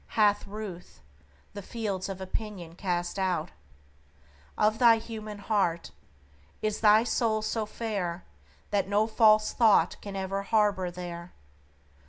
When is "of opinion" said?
2.09-2.73